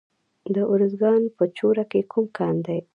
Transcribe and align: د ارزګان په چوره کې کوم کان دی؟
د 0.53 0.57
ارزګان 0.73 1.21
په 1.37 1.43
چوره 1.57 1.83
کې 1.91 2.01
کوم 2.11 2.25
کان 2.37 2.55
دی؟ 2.65 2.79